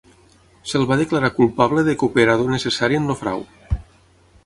[0.71, 3.49] Se’l va declarar culpable de cooperador necessari en el frau.